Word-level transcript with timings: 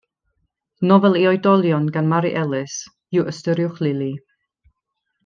Nofel 0.91 1.17
i 1.19 1.27
oedolion 1.31 1.85
gan 1.97 2.09
Mari 2.13 2.31
Ellis 2.45 2.79
yw 3.19 3.29
Ystyriwch 3.33 3.81
Lili. 3.89 4.09